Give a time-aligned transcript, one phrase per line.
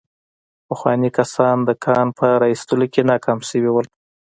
[0.67, 3.81] پخواني کسان د کان په را ايستلو کې ناکام شوي وو.